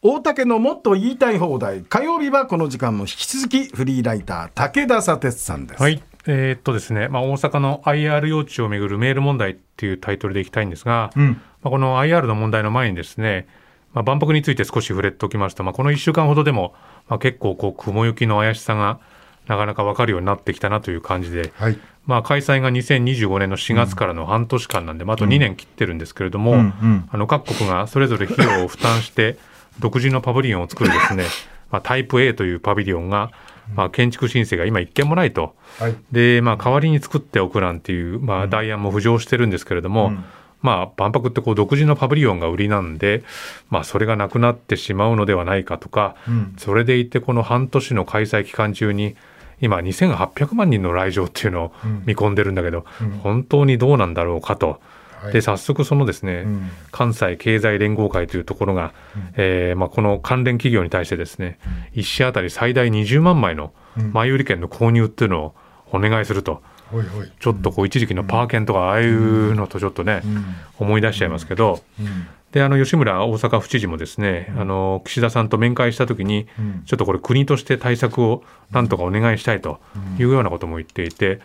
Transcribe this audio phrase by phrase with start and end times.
[0.00, 5.82] 大竹のもっと言いたい放題火曜日はこの時間も引き続きフリーライター武田砂鉄さんです。
[5.82, 6.00] はい。
[6.28, 13.48] えーっとですね、まあ、大阪の IR 用地をめぐるメール問題っていうタイトルでいきたいんですが、うんまあ、この IR の問題の前にですね、
[13.92, 16.74] まあ、万博について少し触れておきますと、まあ、この1週間ほどでも、
[17.08, 19.00] まあ、結構こう雲行きの怪しさが
[19.48, 21.78] なかなか分かるようになってきたなという感じで、はい。
[22.06, 29.38] まあ、開催が2025年の4月からの半年間なんで、まあ、あと2年切ってるんですけれども、うんうんあの各国がそれぞれ費用を負担して
[29.80, 31.24] 独自のパビリオンを作るですね、
[31.70, 33.30] まあ、タイプ A というパビリオンが、
[33.74, 35.54] まあ、建築申請が今一件もないと。
[35.78, 35.94] はい。
[36.10, 40.24] で、まあ、代わりに作っておくなんていう、まあ、代案も浮上してるんですけれども、うん
[40.60, 43.22] まあ、万博ってこう独自のパビリオンが売りなんで、
[43.70, 49.16] まあ、それがなくなってしまうのではないかとか、うんそれでいてこの半年の開催期間中に、
[49.60, 54.80] 今2800万人の来場っていうのをうん見込んでるんだけど、うん本当にどうなんだろうかと。
[55.22, 55.32] はい。
[55.32, 56.70] で早速そのですね、うん。
[56.90, 58.92] 関西経済連合会というところが、
[59.36, 61.58] えーまあ、この関連企業に対してですね、
[61.94, 64.12] 1社当たり最大20万枚のうん。
[64.12, 65.54] 前売り券の購入っていうのを
[65.90, 67.32] お願いすると、ほいほい。
[67.40, 70.44] ちょっとこう一時期のパー券とかああいうのとちょっとね、うん。
[70.78, 76.82] 思い出しちゃいますけど、うんであの吉村大阪府知事もですね、あの岸田さんと面会したときに、うん。
[76.86, 79.80] ちょっとこれ、国として対策をなんとかお願いしたいと
[80.18, 81.40] いうようなことも言っていて、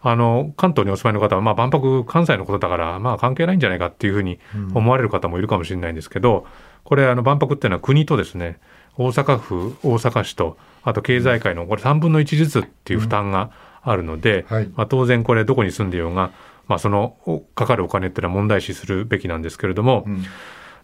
[0.00, 4.38] あの関東にお住まいの方は、まあ、万博、関西のことだから、まあ、関係ないんじゃないかっていうふうに
[4.74, 6.46] 思われる方もいるかもしれないんですけど、
[6.84, 8.58] これ、あの万博っていうのは国とですね
[8.96, 13.50] 大阪府、大阪市と、あと経済界のこれ3分の1ずつっていう負担が
[13.82, 14.68] あるので、はい。
[14.76, 16.30] まあ、当然、これ、どこに住んでようが、
[16.66, 20.24] まあ、そのおかかるお金っていうのは問題視するべきなんですけれども、うん。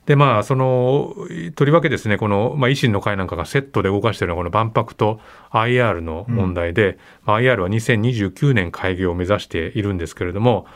[0.06, 1.14] でまあその
[1.54, 5.20] とりわけですねこの、まあ、維新の会なんかがセットで動かしているのはこの万博と
[5.52, 10.66] IR の問題で、まあ IR は2029年開業を目指しているんですけれども、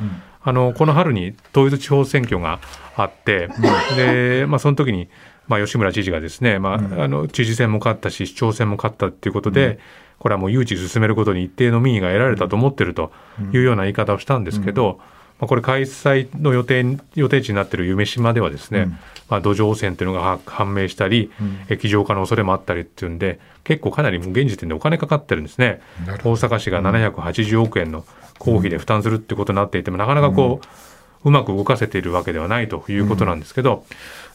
[0.42, 2.60] あのこの春に統一地方選挙が
[2.96, 3.48] あって、
[3.96, 5.08] でまあ、その時に、
[5.48, 9.78] まあ、吉村知事がですね、まああの知事選も勝ったし市長選も勝ったっていうことで、
[10.18, 13.12] これはもう誘致進めることに一定の民意が得られたと思ってると
[13.52, 15.00] いうような言い方をしたんですけど、
[15.38, 18.88] まあ、これ開催の予定予定地になっている夢島ではですね、
[19.28, 21.30] まあ、土壌汚染というのがは判明したり、
[21.68, 25.80] 液状化の恐れもあったりっていうんで結構かなりもう現時点でお金かかってるんですね。
[26.06, 28.04] 大阪市が780億円の
[28.38, 33.84] 公費で負担するってことになっていてもなかなかこう、うまく動かせているわけではないということなんですけど、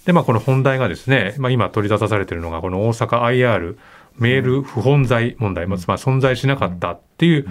[0.06, 3.78] でまあ、この本題がですね、まあ、今取り沙汰されているのがこの大阪 IR
[4.20, 7.48] メール不本在問題、まあ、つまり存在しなかったっていう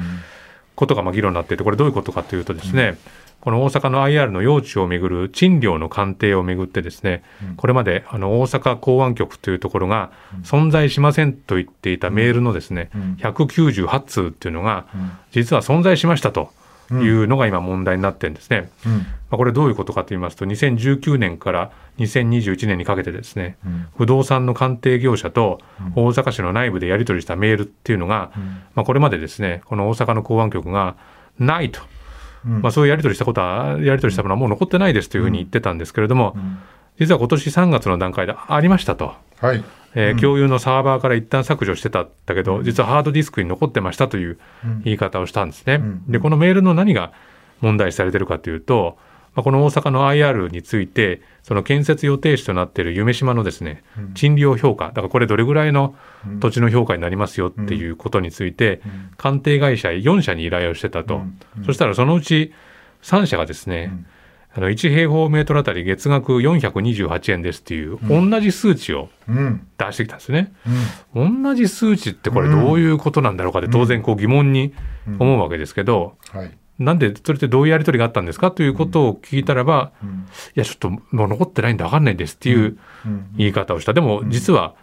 [0.75, 2.99] ことがまあ議論になっていてこれどういうことかというとですね、
[3.41, 7.23] この大阪の IR の用地をめぐる賃料の鑑定をめぐってですね、
[7.57, 10.11] これまであの大阪港湾局というところが
[10.43, 14.87] 存在しませんと言っていたメールのですね、198通っていうのが
[15.31, 16.53] 実は存在しましたと
[16.91, 18.71] いうのが今問題になってるんですね。
[18.87, 18.93] うん。
[18.93, 23.59] まあ、これどういうことかと言いますと2019年から2021年にかけてですね、
[23.97, 25.61] 不動産の鑑定業者と
[25.95, 28.33] 大阪市の内部でやり取りしたメールっていうのが、
[28.75, 30.97] まあ、これまでですねこの大阪の港湾局が
[31.39, 31.81] ないと、
[32.45, 36.37] まあ、そういうやり取りしたことはやり取りしたものはもう残ってないですというふうに言ってたんですけれども、
[36.99, 39.15] 実は今年3月の段階でありましたと。
[39.41, 39.65] はい。
[39.95, 44.39] えー共有のサーバーから一旦削除してたんだけど、実はハードディスクに残ってましたという
[44.85, 45.81] 言い方をしたんですね。
[46.09, 47.13] で、このメールの何が
[47.61, 48.99] 問題視されてるかというと、
[49.35, 53.83] まあ、この大阪の IR について、その建設予定地となっている夢島のですね、
[54.15, 55.95] 賃料評価、だからこれどれぐらいの
[56.41, 58.81] 土地の評価になりますよっていうことについて、
[59.17, 61.23] 鑑定会社4社に依頼をしてたと。
[61.65, 62.53] そしたらそのうち
[63.03, 63.93] 3社がですね、
[64.55, 69.67] あの1平方メートルあたり月額428円ですっていう、同じ数値をうん。
[69.77, 70.53] 出してきたんですね。
[71.15, 74.75] 同じ数値ってこれどういうことなんだろうかって当然こう疑問に
[75.19, 76.59] 思うわけですけど、はい。
[76.79, 78.51] なんでそれってどういうやり取りがあったんですか？
[78.51, 79.93] ということを聞いたらば、
[80.57, 82.79] いやちょっともう残ってないんで分かんないですっていう
[83.37, 83.95] 言い方をした。
[83.95, 84.75] でも実は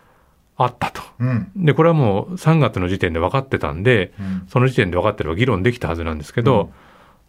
[0.58, 1.02] あったと。
[1.20, 1.52] うん。
[1.56, 4.14] でこれはもう3月の時点で分かってたんで、
[4.50, 6.70] その時点で分かってれば議論できたはずなんですけど、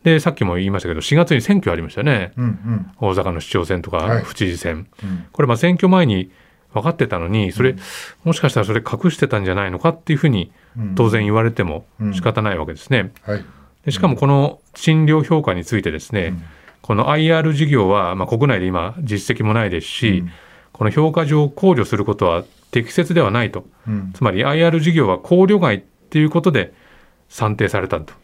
[0.06, 2.30] でさっきも言いましたけど4月に選挙ありましたね。
[2.36, 2.44] うん。
[2.44, 2.90] うん。
[3.00, 6.30] 大阪の市長選とはいか府知事選、うんこれまあ選挙前に
[6.72, 7.74] 分かってたのにそれ、
[8.22, 10.53] もしかしたらそれ隠してたんじゃないのかっていうふうに
[10.94, 13.10] 当然言われても仕方ないわけですね。
[13.22, 13.44] はい。
[13.84, 16.34] でしかもこの賃料評価についてですね、
[16.82, 20.22] この IR 事業はまあ国内で今実績もないですし、
[20.72, 26.72] この評価上考慮することは適切ではないと、うんつまり IR 事業は考慮外っていうことで
[27.28, 28.14] 算定されたと。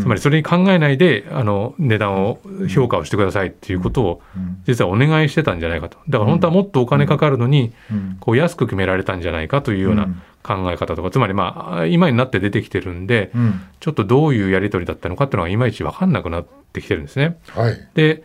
[0.00, 4.22] つまりそれに考えないであの値段を評価をしてくださいっていうことを
[4.66, 5.98] 実はお願いしてたんじゃないかと。
[6.08, 7.72] だから本当はもっとお金かかるのに
[8.20, 10.08] こう安く決められたんじゃないかというような
[10.42, 11.10] 考え方とか。
[11.10, 13.60] つまりまあ今になって出てきてるんでうん。
[13.80, 17.38] ちょっとどういうやり取りだったのかっていうのがいまいち分かんなくなってきてるんですね。
[17.48, 17.88] はい。
[17.94, 18.22] で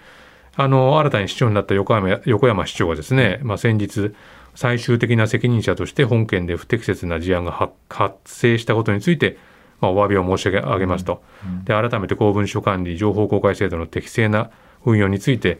[0.56, 4.13] あの新たに市長になった横山横山市長がですね、まあ、先日
[4.56, 9.38] 最終的な責任者として本件で不適切な事案が発発生したことについて、
[9.79, 11.21] まあ、お詫びを申し上げますと、
[11.65, 14.50] で改めて公文書管理情報公開制度の適正な
[14.85, 15.59] 運用について、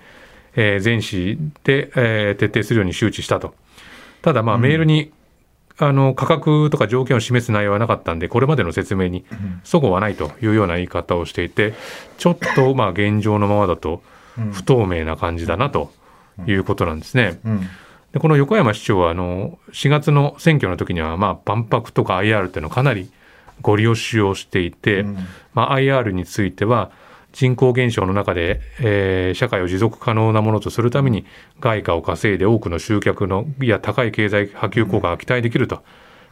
[0.56, 3.54] えー、全市で、えー、徹底するように周知したと。
[4.22, 5.12] ただ、まあ、メールに、
[5.80, 9.26] あの価格とか条件を示す内容はなかったんで、これまでの説明に
[9.64, 11.76] 齟齬はないというような言い方をしていて、
[12.18, 14.02] ちょっと まあ現状のままだと
[14.54, 15.92] 不透明な感じだなと
[16.48, 17.40] いうことなんですね。
[18.12, 23.12] でこの横山市長はあの4月の選挙の時にはまあ万博とか IR っていうのをかなり
[23.62, 25.06] ご利用しをしていて、
[25.54, 26.92] まあ、IR については
[27.34, 31.26] 人口減少の中で、えー、社会を持続可能なものとするために
[31.60, 35.84] 外貨を稼いで多くの集客のや高い経済波及効果が期待できると、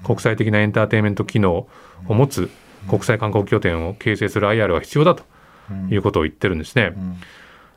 [0.03, 1.67] 国際的なエンターテインメント機能
[2.07, 2.49] を持つ
[2.89, 5.23] 国際観光拠点を形成する IR は必要だと
[5.89, 6.93] いうことを言ってるんですね。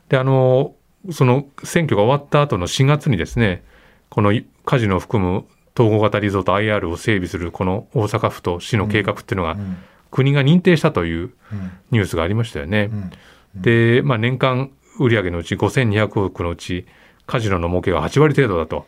[0.09, 0.75] であの
[1.11, 3.63] その選挙が終わった後の4月にですね
[4.09, 4.33] この
[4.65, 5.45] カジノを含む
[5.79, 9.55] 統合型リゾート IR を整備するこの大阪府と市の計画っていうのが、
[10.11, 11.31] 国が認定したという
[11.91, 12.89] ニュースがありましたよね。
[13.55, 16.85] で、まあ、年間売上のうち5200億のうち
[17.25, 18.87] カジノの儲けが8割程度だと、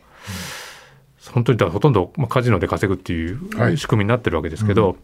[1.32, 5.00] 本当にほとんどカジノで稼ぐっていう仕組みになってるわけですけど、はいうん、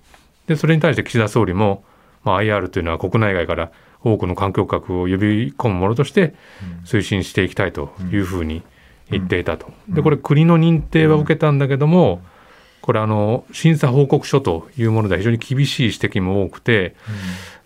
[0.48, 1.84] でそれに対して岸田総理も、
[2.22, 6.34] まあ、IR というのは国内外から多くの観光客を呼び込むものとして
[6.84, 8.62] 推進していきたいというふうに
[9.10, 9.72] 言っていたと。
[9.88, 12.20] でこれ国の認定は受けたんだけども、
[12.80, 16.96] これあの審査報告書というものでは非常に厳しい指摘も多くて、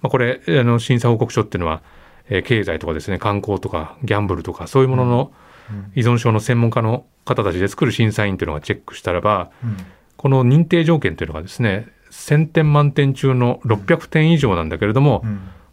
[0.01, 1.83] まあ、これあの審査報告書っていうのは、
[2.29, 5.33] えー、経済とかですね観光とかギャンブルとかそういうものの
[5.95, 9.51] 依存症の専門家の方たちで作る審査員というのがチェックしたらば、
[10.17, 15.25] この認定条件というのがですね1000点満点中の600点以上なんだけれども、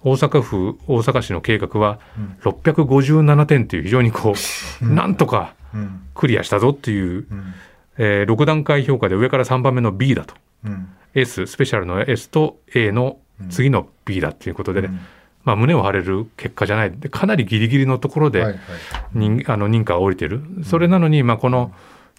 [0.03, 1.99] 大阪府大阪市の計画は
[2.41, 4.33] 657点という非常にこ
[4.81, 5.55] う、なんとか
[6.15, 7.27] クリアしたぞっていう、
[7.97, 10.35] えー、6段階評価で上から3番目の B だと、
[11.13, 13.17] S スペシャルの S と A の
[13.49, 14.89] 次の B だっていうことで、ね。
[15.45, 16.91] まあ、胸を張れる結果じゃない。
[16.91, 18.61] かなりギリギリのところで、はいはい、
[19.47, 21.73] あの認可が下りてる、それなのに、まあ、この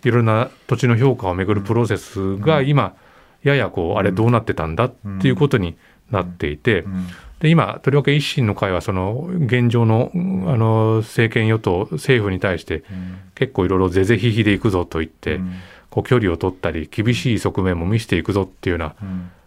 [0.05, 2.95] いろんな土地の評価をめぐるプロセスが今、
[3.43, 5.77] ややこうあれどうなってたんだっていうことに
[6.11, 6.85] なっていて、
[7.41, 12.85] で今、とりわけ維新の会はその現状のあの政権与党、政府に対して、
[13.35, 15.41] 結構いろいろ是々非々でいくぞと言って、
[15.89, 18.95] こう距離を取ったり、厳しい側面も見せていくぞっていうような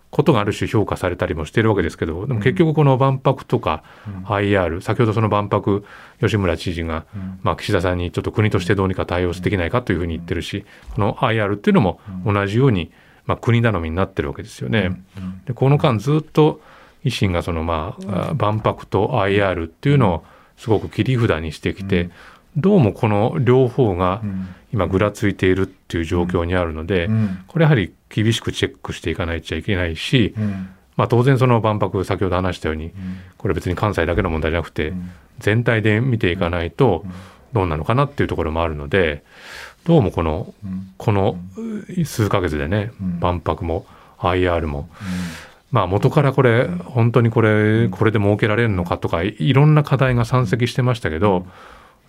[0.09, 3.83] ことがある種評価されたりもしているわけですけど、でも結局、この万博とか
[4.25, 5.85] IR、先ほどその万博、
[6.19, 7.05] 吉村知事が、
[7.43, 10.65] まあ、岸田さんにちょっと国としてどうにか対応できないかというふうに言ってるし、
[10.95, 12.91] この IR っていうのも同じように、
[13.25, 15.01] まあ、国頼みになってるわけですよね。
[15.45, 16.61] でこの間ずっと
[17.05, 20.23] 維新がそのまあ万博と IR っていうのを
[20.57, 22.09] すごく切り札にしてきて、
[22.55, 24.21] どうもこの両方が
[24.71, 27.09] 今ぐらついているっていう状況にあるので、
[27.47, 30.35] これやはり厳しくチェックしていかないといけないし、
[30.95, 32.91] まあ、当然その万博先ほど話したように
[33.37, 34.93] これ別に関西だけの問題じゃなくて
[35.39, 37.03] 全体で見ていかないと
[37.53, 39.23] どうなのかなっていうところもあるので
[39.85, 40.53] どうもこの
[40.97, 41.37] この
[42.05, 43.85] 数ヶ月でね万博も
[44.17, 44.87] IR も。
[45.71, 51.45] まあ元からこれ本当にこれこれで設けられるのかとかいろんな課題が山積してましたけど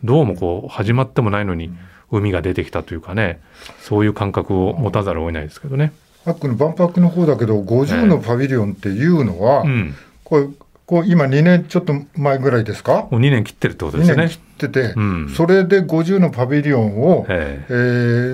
[0.05, 1.75] どうもこう始まってもないのに
[2.11, 3.41] 海が出てきたというかね
[3.81, 5.93] そういう感覚を持たざるを得ないですけどね。
[6.27, 10.49] あっの万博の方だけど50のパビリオンっていうのは、えーうん、これ
[10.87, 13.09] こう今2年ちょっと前ぐらいですか？
[13.11, 14.15] もう2年切ってるってことですね。
[14.15, 17.75] 2年切ってて、うん、それで50のパビリオンを、えー、え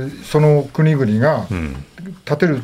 [0.06, 1.46] ー、その国々が
[2.24, 2.62] 建てる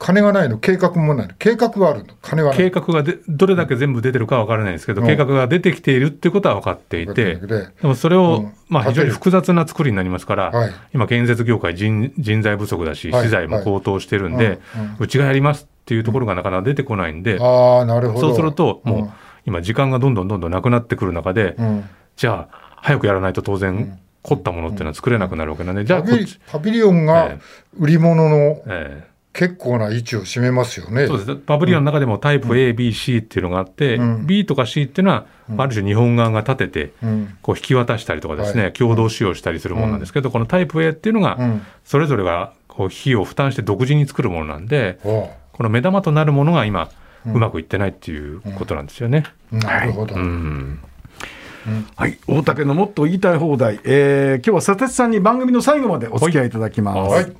[0.00, 14.58] 金がないの、計画もないの、計画はあるの、金は計画がでどれだけ全部出てるかは分からないですけど、うん、計画が出てきているっていうことは分かっていて、でもそれを、うん、まあ、非常に複雑な作りになりますから、はい、今、建設業界人、人材不足だし、資材も高騰してるんで、
[14.98, 18.28] うちがやりますっていうところがなかなか出てこないんで、あなるほど。
[18.28, 19.10] そうすると、もう、
[19.44, 21.56] 今、時間がどんどんどんどんなくなってくる中で、
[22.14, 26.04] じゃあ、早くやらないと当然、凝ったものっていうのは作れなくなるわけなんで、じゃあ
[26.46, 27.38] パビリオンが
[27.76, 29.10] 売り物の、ええ。
[29.32, 31.06] 結構な位置を占めますよね。
[31.06, 31.36] そうです。
[31.36, 36.92] パブリオンの中でもタイプ A、B、C っていうのがあって、うん、B とか C っていうのは、ある種日本側が立てて、
[37.42, 41.38] こう引き渡したりとかですね、共同使用したりするものなんですけど、このタイプ A っていうのが、
[41.84, 44.98] それぞれがこう費用を負担して独自に作るものなんで、
[45.52, 46.90] この目玉となるものが今、
[47.26, 49.24] うまくいってないっていうことなんですよね。
[49.50, 50.14] なるほど。
[51.96, 57.12] はい、大竹のもっと言いたい放題、えー、今日は佐哲さんに番組の最後までお付き合いいただきます。
[57.12, 57.36] はい